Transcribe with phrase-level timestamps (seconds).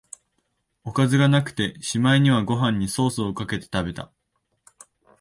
[0.83, 4.11] おかずがなくて、しまいにはご飯にソースかけて食べた